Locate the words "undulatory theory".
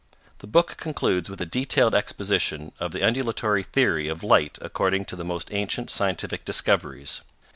3.05-4.07